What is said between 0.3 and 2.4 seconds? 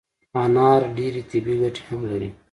انار ډیري طبي ګټي هم لري